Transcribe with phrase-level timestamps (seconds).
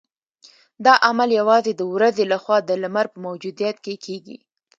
[0.85, 4.37] دا عمل یوازې د ورځې لخوا د لمر په موجودیت کې کیږي